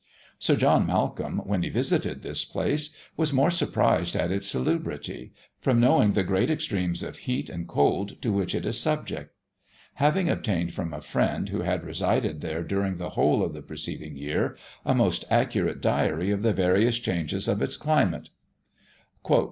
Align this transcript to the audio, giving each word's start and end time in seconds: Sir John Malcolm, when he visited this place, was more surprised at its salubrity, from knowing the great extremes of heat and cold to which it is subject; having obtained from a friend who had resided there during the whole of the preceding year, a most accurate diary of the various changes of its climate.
Sir 0.39 0.55
John 0.55 0.87
Malcolm, 0.87 1.43
when 1.45 1.61
he 1.61 1.69
visited 1.69 2.23
this 2.23 2.43
place, 2.43 2.89
was 3.15 3.31
more 3.31 3.51
surprised 3.51 4.15
at 4.15 4.31
its 4.31 4.47
salubrity, 4.47 5.31
from 5.59 5.79
knowing 5.79 6.13
the 6.13 6.23
great 6.23 6.49
extremes 6.49 7.03
of 7.03 7.17
heat 7.17 7.51
and 7.51 7.67
cold 7.67 8.19
to 8.23 8.31
which 8.33 8.55
it 8.55 8.65
is 8.65 8.79
subject; 8.79 9.35
having 10.01 10.27
obtained 10.27 10.73
from 10.73 10.91
a 10.91 11.01
friend 11.01 11.49
who 11.49 11.61
had 11.61 11.83
resided 11.85 12.41
there 12.41 12.63
during 12.63 12.97
the 12.97 13.11
whole 13.11 13.43
of 13.45 13.53
the 13.53 13.61
preceding 13.61 14.17
year, 14.17 14.57
a 14.83 14.95
most 14.95 15.23
accurate 15.29 15.81
diary 15.81 16.31
of 16.31 16.41
the 16.41 16.51
various 16.51 16.97
changes 16.97 17.47
of 17.47 17.61
its 17.61 17.77
climate. 17.77 18.31